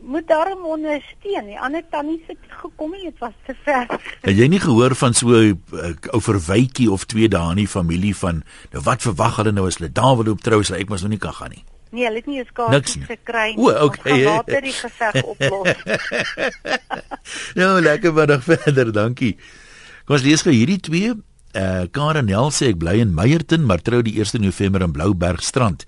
[0.06, 1.46] moet daarom ondersteun.
[1.46, 3.86] Die ander tannie het gekom en dit was te ver.
[4.20, 7.68] Het jy nie gehoor van so 'n uh, ou verwytjie of twee dae in die
[7.68, 8.42] familie van
[8.72, 11.10] nou wat verwag hulle nou as hulle daar wil op trou, so ek mos nog
[11.10, 11.64] nie kan gaan nie.
[11.90, 13.64] Nee, hulle het nie eens kaartjies gekry nie.
[13.64, 14.24] O, okay.
[14.24, 15.74] Later die geveg oplos.
[17.60, 19.36] nou, lekker middag verder, dankie.
[20.04, 21.14] Kom ons lees gou hierdie twee.
[21.56, 24.92] Eh uh, Karen Nel sê ek bly in Meyerton, maar trou die 1 November in
[24.92, 25.86] Bloubergstrand.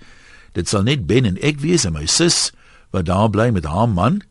[0.52, 2.52] Dit sal net Ben en ek wees en my sus
[2.90, 4.22] wat daar bly met haar man.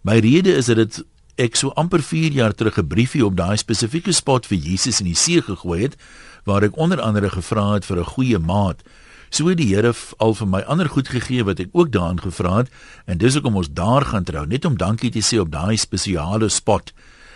[0.00, 1.04] My rede is dat dit
[1.36, 5.06] ek so amper 4 jaar terug 'n briefie op daai spesifieke spot vir Jesus in
[5.06, 5.96] die see gegooi het
[6.44, 8.82] waar ek onder andere gevra het vir 'n goeie maat.
[9.30, 12.56] So het die Here al vir my ander goed gegee wat ek ook daarin gevra
[12.56, 12.70] het
[13.06, 16.48] en dis hoekom ons daar gaan trou net om dankie te sê op daai spesiale
[16.48, 16.92] spot.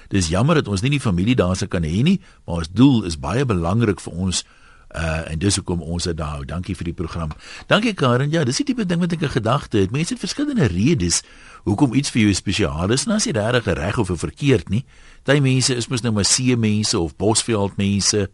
[0.09, 3.05] Dis jammer dat ons nie die familie daar se kan hê nie, maar ons doel
[3.05, 4.45] is baie belangrik vir ons
[4.90, 6.44] uh en dis hoekom ons dit daar hou.
[6.44, 7.31] Dankie vir die program.
[7.66, 8.31] Dankie Karen.
[8.31, 9.90] Ja, dis die tipe ding wat ek 'n gedagte het.
[9.90, 11.22] Mense het verskillende redes
[11.64, 13.07] hoekom iets vir jou spesiaal is.
[13.07, 14.85] Nou as jy regtig reg of verkeerd nie.
[15.22, 18.29] Party mense is mos nou maar see mense of bosveld mense.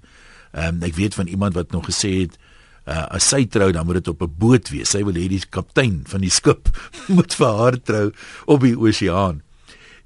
[0.53, 2.39] Ehm um, ek weet van iemand wat nog gesê het
[2.87, 4.91] uh, as sy trou dan moet dit op 'n boot wees.
[4.91, 6.71] Sy wil hê die kaptein van die skip
[7.17, 8.13] moet vir haar trou
[8.47, 9.43] op die oseaan.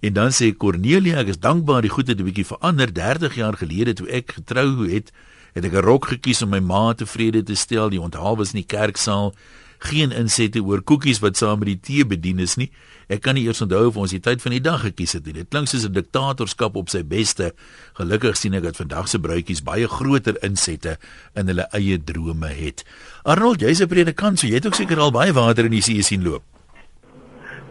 [0.00, 3.56] En dan sê Cornelia, ek is dankbaar die goed het 'n bietjie verander 30 jaar
[3.56, 5.12] gelede toe ek getrou het,
[5.54, 7.90] het ek 'n rok gekies om my ma tevrede te stel.
[7.90, 9.34] Die onthaal was in die kerksaal
[9.80, 12.70] geen insette oor koekies wat saam met die tee bedien is nie.
[13.10, 15.34] Ek kan nie eers onthou of ons die tyd van die dag gekies het nie.
[15.40, 17.54] Dit klink soos 'n diktatorskap op sy beste.
[17.94, 20.98] Gelukkig sien ek dat vandag se bruidjies baie groter insette
[21.34, 22.84] in hulle eie drome het.
[23.24, 26.02] Arnold, jy's 'n predikant, so jy het ook seker al baie water in die see
[26.02, 26.42] sien loop.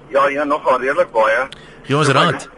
[0.09, 1.47] Ja, ja, nogal redelik baie.
[1.83, 2.49] Gee ons raad.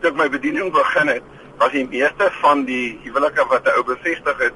[0.00, 1.22] Toe my bediening begin het,
[1.58, 4.54] was die meeste van die huwelike wat 'n ou bevestig het,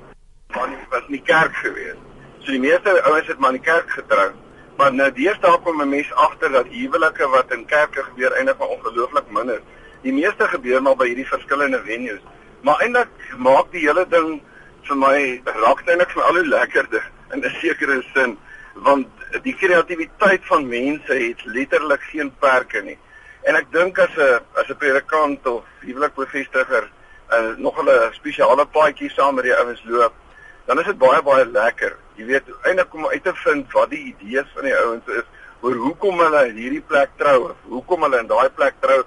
[0.49, 2.03] van was in die kerk geweest.
[2.39, 4.31] So die meeste ouens het maar in die kerk getrou.
[4.77, 8.69] Maar nou deesdae kom 'n mens agter dat huwelike wat in kerke gebeur eintlik maar
[8.69, 9.65] ongelooflik min is.
[10.03, 12.21] Die meeste gebeur maar by hierdie verskillende venues.
[12.61, 14.43] Maar eintlik maak die hele ding
[14.83, 18.39] vir my raak eintlik vir al hoe lekkerder in 'n sekere sin
[18.75, 19.07] want
[19.43, 22.99] die kreatiwiteit van mense het letterlik geen perke nie.
[23.48, 26.90] En ek dink as 'n as 'n predikant of huwelikbevestiger
[27.33, 30.12] uh, nog 'n spesiale paadjie saam met die ouens loop,
[30.66, 31.96] dan is dit baie baie lekker.
[32.14, 35.26] Jy weet eintlik om uit te vind wat die idees van die ouens is
[35.61, 39.03] oor hoekom hulle hierdie plek trou of hoekom hulle in daai plek trou.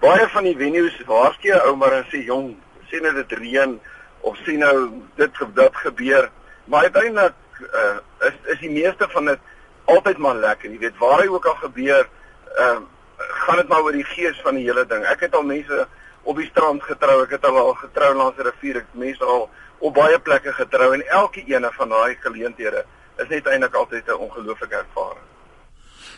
[0.00, 2.56] Baie van die venues waarskynlik ou maar en sê jong,
[2.90, 3.78] sien nou dit reën
[4.20, 6.30] of sien nou dit dit gebeur.
[6.64, 7.96] Maar uiteindelik uh,
[8.28, 9.38] is is die meeste van dit
[9.84, 10.70] altyd maar lekker.
[10.70, 12.08] Jy weet waar hy ook al gebeur,
[12.56, 15.04] ehm uh, gaan dit maar oor die gees van die hele ding.
[15.04, 15.86] Ek het al mense
[16.22, 19.48] op die strand getrou, ek het al getrou langs 'n rivier, ek mense al
[19.78, 22.84] op baie plekke getrou en elke ene van daai geleenthede
[23.18, 25.24] is net eintlik altyd 'n ongelooflike ervaring.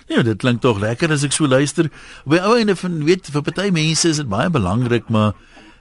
[0.06, 1.90] Ja, dit klink tog lekker as ek so luister.
[2.24, 5.32] By ou ene van weet vir party mense is dit baie belangrik, maar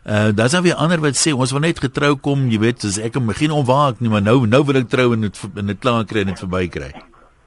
[0.08, 2.98] uh daar's dan weer ander wat sê ons wil net getrou kom, jy weet, as
[2.98, 5.80] ek hom begin onwaak nie, maar nou nou wil ek trou en dit in dit
[5.80, 6.92] klaar kry en dit verby kry.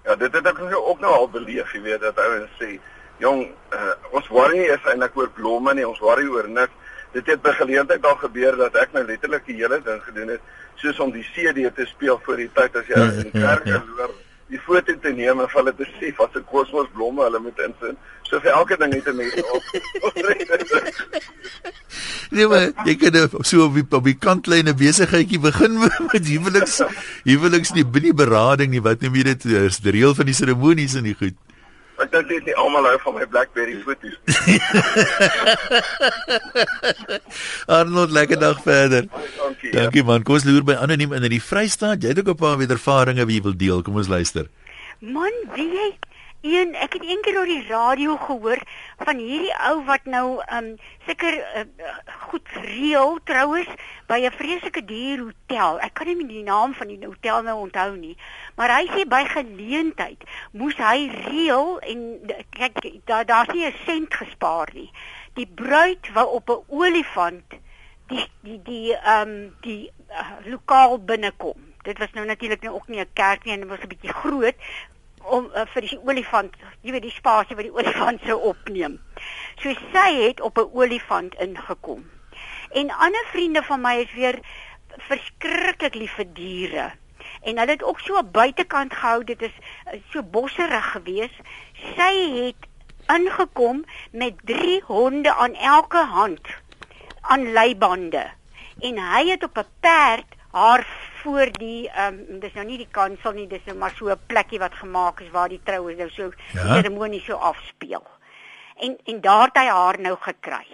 [0.04, 2.78] Ja, dit het ek ook nou al beleef, jy weet dat ouens sê,
[3.20, 6.76] "Jong, uh, ons worry nie eens eintlik oor blomme nie, ons worry oor niks."
[7.12, 10.40] dit het by geleentheid al gebeur dat ek nou letterlik die hele ding gedoen het
[10.78, 13.46] soos om die CD te speel voor die tyd as jy ja, in die ja,
[13.48, 13.96] kerk ja, ja.
[13.98, 14.18] loop
[14.50, 17.58] die foto te neem en vir hulle te sê wat 'n kosmos blomme hulle moet
[17.66, 17.96] insin.
[18.26, 19.62] So vir elke ding het 'n mens op.
[22.34, 25.78] nee maar jy kan nou so op die, op die kantlyn 'n besigheidjie begin
[26.12, 26.82] met huweliks
[27.24, 30.94] huweliks nie binne berading nie wat noem jy dit is die reël van die seremonies
[30.94, 31.38] en die goed.
[32.00, 34.16] Ek dink dit is nie almal hou van my BlackBerry foto's.
[37.78, 39.08] Arnold, lekker dag verder.
[39.36, 39.72] Dankie.
[39.74, 40.24] Dankie man.
[40.24, 42.00] Kom ons loer by anoniem in die Vrystaat.
[42.00, 43.82] Jy het ook 'n paar wedervarings wie jy wil deel.
[43.82, 44.48] Kom ons luister.
[45.00, 45.88] Man, wie jy
[46.40, 48.60] een ek het eendag op die radio gehoor
[48.96, 50.70] van hierdie ou wat nou um
[51.06, 51.64] seker uh,
[52.30, 53.68] goed reël troues
[54.08, 55.80] by 'n vreeslike duur hotel.
[55.80, 58.16] Ek kan nie die naam van die hotel nou onthou nie,
[58.56, 62.00] maar hy sê by geleentheid moes hy reël en
[62.56, 64.90] kyk daar daar's nie 'n sent gespaar nie.
[65.34, 67.60] Die bruid wou op 'n olifant
[68.08, 71.68] die die die ehm um, die uh, lokaal binnekom.
[71.82, 74.12] Dit was nou natuurlik nou ook nie 'n kerk nie en dit was 'n bietjie
[74.12, 74.56] groot
[75.30, 78.98] om uh, vir die olifant, jy weet die spasie wat die olifant sou opneem.
[79.62, 82.04] So sy het op 'n olifant ingekom.
[82.70, 84.40] En ander vriende van my is weer
[85.08, 86.90] verskriklik lief vir diere.
[87.42, 89.56] En hulle het ook so 'n buitekant gehou, dit is
[89.92, 91.40] uh, so bosserig geweest.
[91.96, 92.12] Sy
[92.44, 92.68] het
[93.06, 96.40] ingekom met 3 honde aan elke hand
[97.20, 98.30] aan leibande.
[98.80, 100.86] En hy het op 'n perd haar
[101.22, 104.26] voor die ehm um, dis nou nie die kansel nie, dis nou maar so 'n
[104.26, 106.74] plekkie wat gemaak is waar die troue nou so ja?
[106.74, 108.06] seremonie so afspeel.
[108.76, 110.66] En en daar het hy haar nou gekry.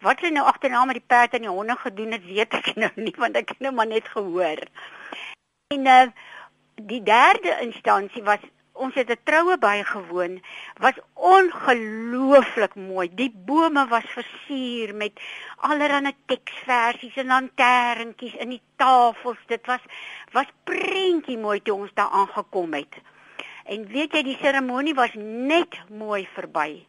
[0.00, 2.90] Wat hulle nou agterna met die perd en die honde gedoen het, weet ek nou
[2.94, 4.60] nie want ek het nou maar net gehoor.
[5.74, 6.06] En uh,
[6.74, 8.42] die derde instansie was
[8.76, 10.42] ons het 'n troue bygewoon
[10.84, 13.14] was ongelooflik mooi.
[13.14, 15.12] Die bome was versier met
[15.56, 19.38] allerlei teksversies en lanterntjies in die tafels.
[19.46, 19.80] Dit was
[20.32, 22.94] was prentjie mooi toe ons daar aangekom het.
[23.66, 26.84] En weet jy die seremonie was net mooi verby.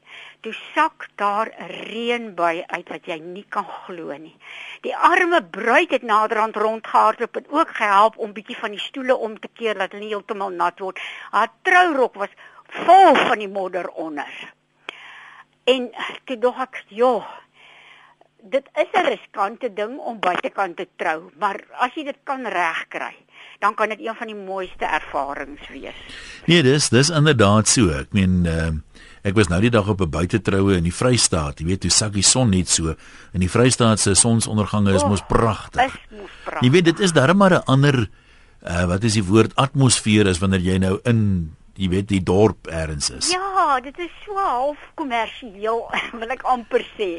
[0.46, 4.36] Toe sak daar 'n reënbui uit wat jy nie kan glo nie.
[4.82, 9.40] Die arme bruid het naderhand rondgehardloop en ook gehelp om bietjie van die stoele om
[9.40, 11.00] te keer dat hulle nie heeltemal nat word.
[11.32, 14.54] Haar trourok was vol van die modder onder.
[15.64, 15.92] En
[16.26, 17.26] toe dog ek, "Joh,
[18.50, 23.16] dit is 'n riskante ding om buitekant te trou, maar as jy dit kan regkry,
[23.60, 25.96] dan kan dit een van die mooiste ervarings wees.
[26.46, 27.90] Nee, dis dis inderdaad so.
[27.90, 28.70] Ek meen uh,
[29.24, 31.60] ek was nou die dag op 'n buitetroue in die Vrystaat.
[31.60, 32.96] Jy weet, hoe sak die son net so.
[33.34, 35.86] In die Vrystaat se sonsondergange is oh, mos pragtig.
[35.86, 36.64] Is mos pragtig.
[36.64, 38.10] Jy weet, dit is darem maar 'n ander
[38.64, 42.70] uh, wat is die woord atmosfeer as wanneer jy nou in jy weet die dorp
[42.72, 43.32] eers is.
[43.34, 45.84] Ja, dit is so half kommersieel,
[46.20, 47.10] wil ek amper sê.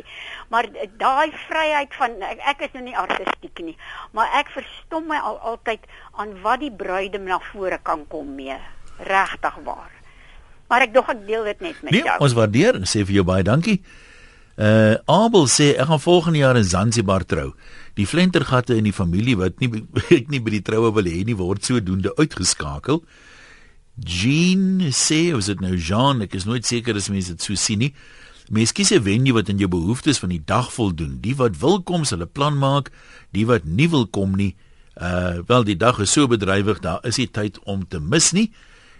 [0.53, 3.77] Maar daai vryheid van ek, ek is nou nie artistiek nie,
[4.17, 5.87] maar ek verstom my al altyd
[6.19, 8.59] aan wat die bruide na vore kan kom mee.
[8.99, 9.95] Regtig waar.
[10.69, 12.19] Maar ek dog ek deel dit net met nee, jou.
[12.25, 13.79] Ons waardeer en sê vir jou baie dankie.
[14.59, 17.53] Uh Abel sê ek gaan volgende jaar in Zanzibar trou.
[17.95, 19.71] Die flentergatte in die familie wat nie
[20.19, 23.01] ek nie by die troue wil hê nie word sodoende uitgeskakel.
[24.05, 27.79] Jean sê, of dit nou Jean, ek is nooit seker as mense dit so sien
[27.79, 27.95] nie.
[28.51, 31.19] Mens kies 'n venue wat aan jou behoeftes van die dag voldoen.
[31.21, 32.91] Die wat wil kom, sal 'n plan maak.
[33.33, 34.57] Die wat nie wil kom nie,
[34.97, 38.51] uh wel die dag is so bedrywig, daar is nie tyd om te mis nie.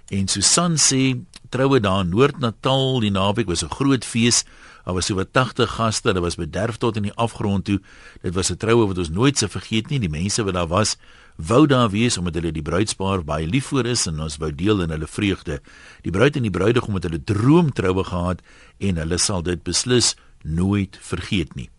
[0.09, 1.19] En Susan sê
[1.51, 4.45] troue daar in Noord-Natal, die naweek was 'n groot fees.
[4.85, 7.81] Daar was oor 80 gaste, dit was bederf tot in die afgrond toe.
[8.23, 9.99] Dit was 'n troue wat ons nooit se vergeet nie.
[9.99, 10.97] Die mense wat daar was,
[11.39, 14.83] wou daar wees omdat hulle die bruidspaar baie lief voor is en ons wou deel
[14.83, 15.61] in hulle vreugde.
[16.03, 18.43] Die bruid en die bruidegom het hulle droomtroue gehad
[18.79, 21.71] en hulle sal dit beslis nooit vergeet nie.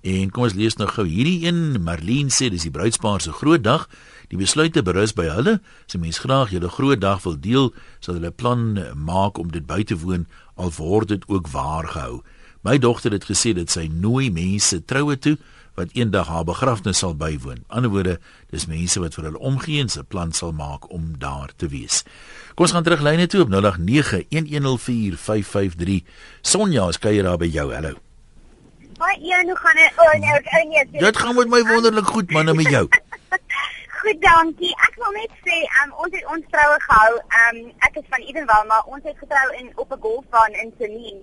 [0.00, 1.80] En kom ons lees nou gou hierdie een.
[1.84, 3.84] Marlene sê dis die bruidspaar se groot dag.
[4.32, 5.60] Die besluite berus by hulle.
[5.92, 9.82] 'n mens graag julle groot dag wil deel, sal hulle plan maak om dit by
[9.82, 12.22] te woon al word dit ook waar gehou.
[12.62, 15.38] My dogter het gesê dat sy nooi mense troue toe
[15.80, 17.64] wat eendag haar begrafnis sal bywoon.
[17.68, 18.18] Anderswoorde,
[18.52, 21.96] dis mense wat vir hulle omgee en se plan sal maak om daar te wees.
[22.54, 23.56] Kom ons gaan terug lyne toe op 0891104553.
[26.42, 27.68] Sonja, is kuier daar by jou.
[27.74, 27.94] Hallo.
[29.00, 29.92] Hoi, ja, hoe gaan dit?
[29.96, 31.00] Oh nee, ek nee.
[31.00, 32.86] Dit gaan met my wonderlik goed, man, en met jou.
[34.00, 34.70] Goed, dankie.
[34.86, 37.12] Ek wil net sê, um, ons het ons troue gehou.
[37.40, 41.20] Um, ek is van Edenwald, maar ons het getrou in op 'n golfbaan in Selene.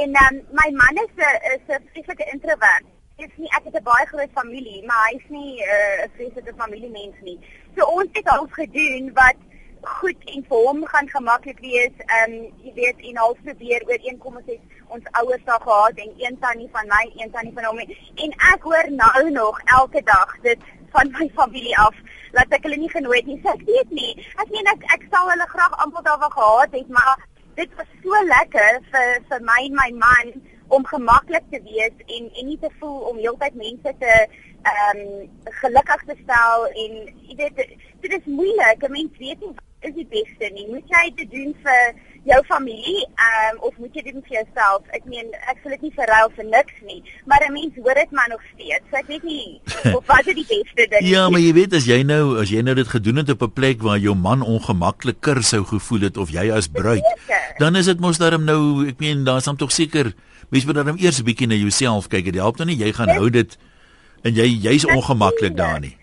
[0.00, 2.84] En um, my man is 'n is 'n vreeslike introvert.
[3.22, 7.18] Dis nie ek het 'n baie groot familie, maar hy's nie 'n uh, vreeslike familiemens
[7.28, 7.38] nie.
[7.76, 9.38] So ons het al gedoen wat
[9.82, 11.94] goed en vir hom gaan gemaklik wees.
[12.06, 16.38] Ehm um, jy weet en al probeer ooreenkomste het ons ouers daar gehad en een
[16.38, 17.78] tannie van my, een tannie van hom
[18.24, 20.58] en ek hoor nou nog elke dag dit
[20.92, 21.94] van my familie af
[22.32, 23.40] dat ek hulle nie genooi het nie.
[23.42, 24.12] So ek weet nie.
[24.42, 27.90] Ek meen ek ek sou hulle graag almal daar wou gehad het, maar dit was
[28.02, 30.34] so lekker vir vir my en my man
[30.76, 34.14] om gemaklik te wees en en nie te voel om heeltyd mense te
[34.62, 35.28] ehm um,
[35.60, 36.94] gelukkig te stel en
[37.28, 37.60] jy weet
[38.04, 38.80] dit is moeilik.
[38.82, 40.66] 'n Mens weet nie wat is die beste nie.
[40.70, 41.82] Moet jy dit doen vir
[42.30, 44.86] jou familie ehm um, of moet jy dit vir jouself?
[44.98, 48.10] Ek meen ek sal dit nie verruil vir niks nie, maar 'n mens hoor dit
[48.10, 48.84] maar nog steeds.
[48.90, 49.60] So ek weet nie
[49.98, 51.08] of wat is die beste ding.
[51.12, 53.52] ja, maar jy weet as jy nou as jy nou dit gedoen het op 'n
[53.60, 57.04] plek waar jou man ongemakliker sou gevoel het of jy as bruid,
[57.58, 60.14] dan is dit mos daarom nou, ek meen daar's dan tog seker
[60.52, 62.24] mens moet dan eers 'n bietjie na jouself kyk.
[62.24, 63.58] Dit help nou nie jy gaan hou dit
[64.22, 65.96] en jy jy's ongemaklik daar nie.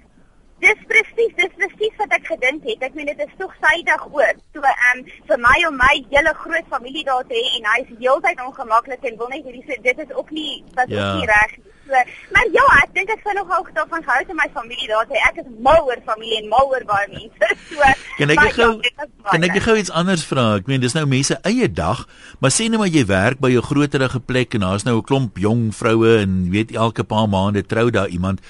[0.59, 2.81] Dis presies, dis presies wat ek gedink het.
[2.83, 4.37] Ek meen dit is tog sydig ook.
[4.53, 7.79] So ehm um, vir my om my hele groot familie daar te hê en hy
[7.85, 10.97] is heeltyd ongemaklik en wil net hierdie dit is ook nie wat ja.
[10.97, 11.65] ook nie reg nie.
[11.89, 11.97] So,
[12.35, 15.07] maar ja, ek dink ek sou nog ook daarvan gehou het om my familie daar
[15.09, 15.21] te hê.
[15.31, 17.47] Ek is mal oor familie en mal oor baie mense.
[17.69, 17.87] So,
[18.19, 20.43] kan ek gou ja, kan ek gou iets anders vra?
[20.59, 22.03] Ek meen dis nou mense eie dag,
[22.43, 25.41] maar sê net maar jy werk by 'n groterige plek en daar's nou 'n klomp
[25.41, 28.45] jong vroue en weet elke paar maande trou daar iemand.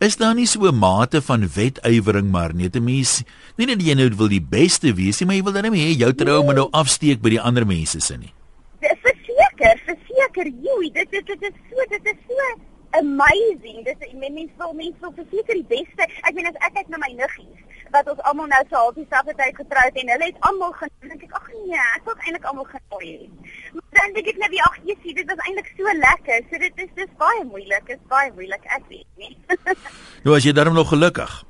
[0.00, 3.22] Is daar nie so 'n mate van wetywering maar net 'n mens
[3.56, 5.96] nie net jy nou wil die beste wees nie, maar jy wil dan net hê
[5.96, 8.34] jou trou moet nou afsteek by die ander mense se nie.
[8.80, 13.84] Verseker, verseker, joe, dit dit dit is so, dit is so amazing.
[13.88, 16.08] Dit is mense wil mense wil verseker die beste.
[16.22, 17.60] Ek meen as ek kyk na my niggies
[17.92, 21.34] wat ons almal nou so half dieselfde tyd getroud en hulle het almal gedink ek
[21.36, 23.50] ag nee, ek wil eintlik almal genooi het.
[23.76, 26.44] Maar dan dink ek net wie ag jy sien dit is eintlik so lekker.
[26.48, 27.88] So dit is dis baie moeilik.
[27.90, 29.34] Dit is baie moeilik ek weet nie.
[30.24, 31.40] nou as jy daarom nog gelukkig.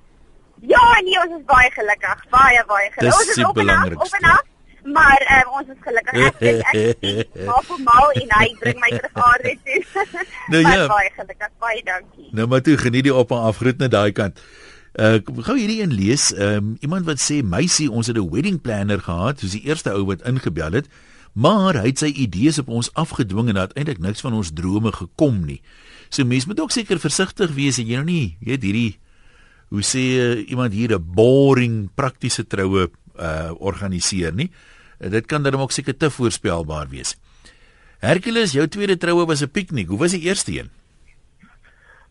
[0.72, 2.26] Ja, nee, ons is baie gelukkig.
[2.34, 3.22] Baie baie gelukkig.
[3.22, 4.51] Ons is op en af, op en af.
[4.84, 6.16] Maar um, ons is gelukkig.
[6.18, 6.40] Ek
[6.74, 9.82] ek maak hom mal en hy bring my terug aarde toe.
[10.52, 10.86] Nou ja.
[10.90, 11.52] Baie gelukkig.
[11.62, 12.28] Baie dankie.
[12.34, 14.42] Nou maar toe geniet die op en af groet net daai kant.
[14.98, 16.32] Uh gou hierdie een lees.
[16.34, 20.04] Um iemand wat sê meisie, ons het 'n wedding planner gehad, soos die eerste ou
[20.10, 20.90] wat ingebel het,
[21.32, 25.44] maar hy het sy idees op ons afgedwing en uiteindelik niks van ons drome gekom
[25.46, 25.62] nie.
[26.10, 28.98] So mense moet ook seker versigtig wees en jy nou nie, weet hierdie
[29.72, 34.50] hoe sê uh, iemand hier 'n boring praktiese troue uh organiseer nie.
[34.50, 34.71] Uh,
[35.10, 37.16] dit kan dan ook seker te voorspelbaar wees.
[37.98, 39.88] Hercules, jou tweede troue was 'n piknik.
[39.88, 40.70] Hoe was die eerste een?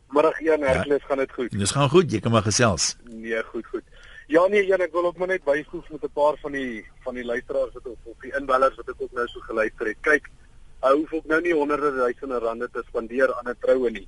[0.09, 1.07] Middag een Hercules, ja.
[1.07, 1.51] gaan dit goed?
[1.51, 2.95] Dit gaan goed, jy kan maar gesels.
[3.03, 3.83] Nee, goed, goed.
[4.27, 7.13] Ja nee, een, ek wil ook maar net byvoeg met 'n paar van die van
[7.13, 9.97] die luisteraars wat of die inbellers wat ek ook nou so geluister het.
[10.01, 10.29] Kyk,
[10.81, 14.07] hy hoef ook nou nie honderde duisende rande te spandeer aan 'n troue nie.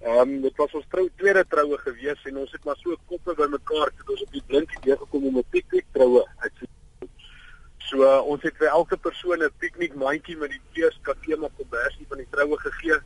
[0.00, 3.34] Ehm um, dit was ons trou tweede troue gewees en ons het maar so koppe
[3.34, 6.66] bymekaar het ons op die blink idee gekom om 'n piknik troue uit te
[7.90, 12.06] So uh, ons het vir elke persoon 'n piknik mandjie met die fees kakema kombersie
[12.10, 12.98] van die troue gegee.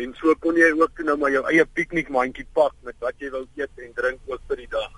[0.00, 3.30] En so kon jy ook nou maar jou eie piknik mandjie pak met wat jy
[3.34, 4.92] wou eet en drink ook vir die dag.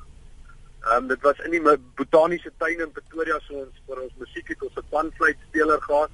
[0.84, 4.48] Ehm um, dit was in die botaniese tuin in Pretoria so ons vir ons musiek
[4.48, 6.10] het ons 'n panfluit speler gehad.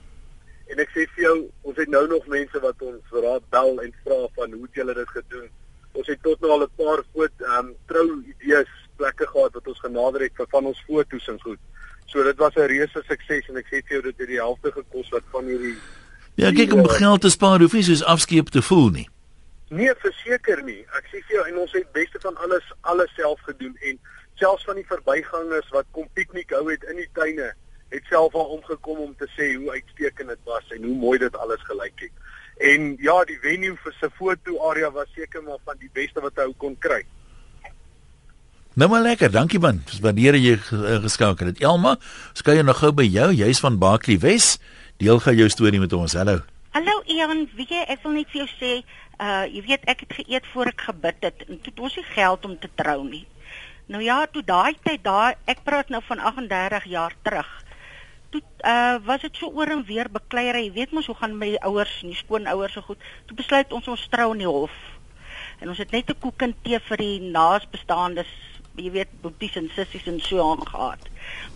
[0.71, 3.93] En ek sê vir jou, ons het nou nog mense wat ons raad bel en
[4.05, 5.51] vra van hoe het julle dit gedoen?
[5.93, 9.67] Ons het tot nou al 'n paar foto ehm um, trou idees plekke gehad wat
[9.67, 11.59] ons genader het vir van ons fotos en goed.
[12.07, 14.73] So dit was 'n reuse sukses en ek sê vir jou dit het die helfte
[14.73, 15.77] gekos wat van hierdie
[16.35, 19.09] Ja, kyk om geld te spaar, hoef jy soos afskeep te voel nie.
[19.71, 20.81] Nee, verseker nie.
[20.99, 24.01] Ek sê vir jou en ons het beste van alles alles self gedoen en
[24.41, 27.53] selfs van die verbygangers wat kom piknik hou het in die tuine,
[27.95, 31.37] het self al omgekom om te sê hoe uitstekend dit was en hoe mooi dit
[31.37, 32.25] alles gelyk het.
[32.73, 36.39] En ja, die venue vir se foto area was seker maar van die beste wat
[36.43, 37.05] hy kon kry.
[38.75, 39.77] Nou maar lekker, dankie man.
[39.87, 40.57] Dis wanneer jy
[41.05, 41.61] geskakel het.
[41.63, 41.93] Elma,
[42.35, 43.29] skei nog gou by jou.
[43.31, 44.57] Jy's van Barkley Wes.
[44.99, 46.17] Deel gou jou storie met ons.
[46.19, 46.41] Hallo.
[46.75, 48.71] Hallo Ian, wie jy ek wil net vir jou sê,
[49.23, 52.49] uh jy weet ek het geëet voor ek gebid het en het ons nie geld
[52.49, 53.23] om te trou nie.
[53.87, 57.53] Nou ja, toe daai tyd daar, ek praat nou van 38 jaar terug.
[58.35, 60.65] Toe uh was dit so oor en weer bekleierery.
[60.67, 63.07] Jy weet mos hoe gaan my ouers en die skoonouers so goed.
[63.31, 64.75] Toe besluit ons ons trou in die hof.
[65.63, 68.35] En ons het net 'n koek en tee vir die naasbestaandes
[68.77, 71.03] jy weet boeties en sissies en so aangegaan.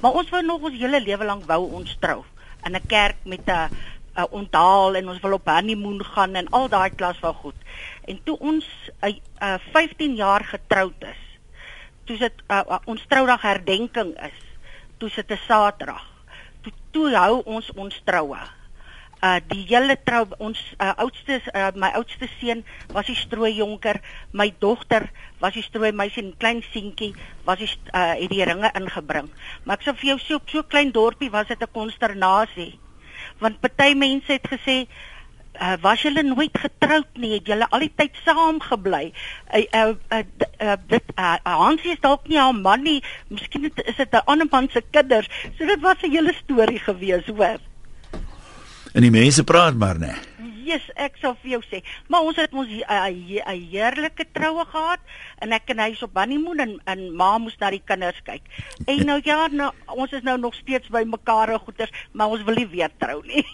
[0.00, 2.24] Maar ons wou nog ons hele lewe lank wou ons trou
[2.66, 3.70] in 'n kerk met 'n
[4.18, 7.54] 'n onthaal en ons wil op honeymoon gaan en al daai klas van goed.
[8.04, 8.66] En toe ons
[9.00, 11.22] 'n uh, uh, 15 jaar getroud is,
[12.04, 14.38] toe dit uh, uh, ons troudag herdenking is,
[14.96, 16.06] toe sit 'n Saterdag.
[16.60, 18.57] Toe toe hou ons ons troue
[19.22, 22.64] uh die hele trou ons uh, oudste uh, my oudste seun
[22.94, 24.00] was die strooi jonker
[24.32, 25.08] my dogter
[25.40, 27.14] was die strooi meisie en klein seentjie
[27.44, 29.30] was die uh het die ringe ingebring
[29.64, 32.72] maar ek sê vir jou so so klein dorpie was dit 'n konsternasie
[33.40, 34.86] want party mense het gesê
[35.60, 37.32] uh, was julle nooit getroud nie?
[37.32, 39.12] Het julle al die tyd saam gebly?
[39.54, 40.22] Uh, uh, uh,
[40.62, 43.00] uh, dit uh, Hansie is dalk nie haar man nie.
[43.32, 45.28] Miskien is dit 'n ander man se kinders.
[45.58, 47.58] So dit was 'n hele storie gewees, hoor.
[48.98, 50.24] En die mense praat maar net.
[50.66, 51.78] Jesus, ek sal vir jou sê,
[52.10, 54.98] maar ons het ons 'n heerlike troue gehad
[55.38, 58.42] en ek en hy is op honeymoon en en ma moes na die kinders kyk.
[58.86, 62.42] En nou ja, nou, ons is nou nog steeds by mekaar en goeters, maar ons
[62.42, 63.46] wil nie weer trou nie.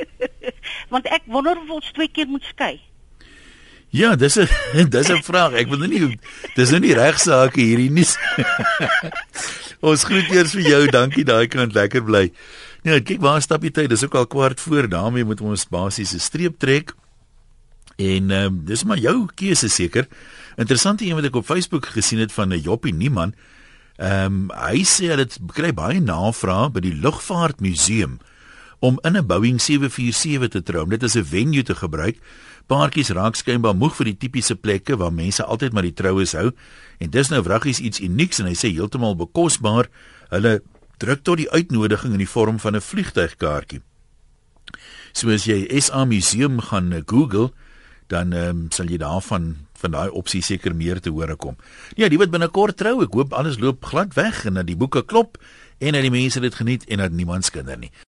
[0.92, 2.80] Want ek wonder of ons twee keer moet skei.
[3.90, 4.48] Ja, dis 'n
[4.90, 5.52] dis 'n vraag.
[5.52, 6.18] Ek wil nou nie
[6.54, 8.06] dis nou nie regsaake hierdie nie.
[9.90, 10.86] ons groet eers vir jou.
[10.86, 12.30] Dankie daai kant lekker bly.
[12.82, 13.90] Ja, kyk waar stap jy tyd.
[13.90, 14.88] Dis ook al kwart voor.
[14.88, 16.94] daarmee moet ons basies 'n streep trek.
[17.96, 20.06] En ehm um, dis maar jou keuse seker.
[20.56, 23.34] Interessant een wat ek op Facebook gesien het van 'n Joppie Niemann.
[23.96, 28.18] Ehm um, hy sê dit kry baie navrae by die Lugvaartmuseum
[28.78, 30.86] om in 'n Boeing 747 te trou.
[30.88, 32.16] Dit is 'n venue te gebruik.
[32.66, 36.52] Paartjies raak skynbaar moeg vir die tipiese plekke waar mense altyd maar die troues hou.
[36.98, 39.88] En dis nou wraggies iets unieks en hy sê heeltemal bekosbaar.
[40.28, 40.62] Hulle
[40.98, 43.82] druk tot die uitnodiging in die vorm van 'n vliegtuigkaartjie.
[45.12, 47.52] So as jy SA Museum gaan eh, Google,
[48.08, 51.56] dan um, sal jy daarvan van daai opsie seker meer te hore kom.
[51.96, 55.04] Ja, die wat binnekort trou, ek hoop alles loop glad weg en dat die boeke
[55.04, 55.38] klop
[55.78, 57.90] en dat die mense dit geniet en dat niemand skinder nie.